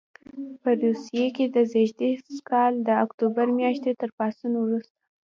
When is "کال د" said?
2.49-2.89